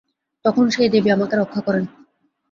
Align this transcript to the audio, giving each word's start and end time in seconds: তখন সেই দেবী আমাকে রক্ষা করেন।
তখন 0.45 0.65
সেই 0.69 0.89
দেবী 0.89 1.09
আমাকে 1.09 1.35
রক্ষা 1.37 1.61
করেন। 1.61 1.83